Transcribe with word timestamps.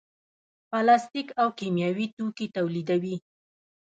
پلاستیک 0.69 1.27
او 1.41 1.47
کیمیاوي 1.59 2.07
توکي 2.15 2.47
تولیدوي. 2.55 3.15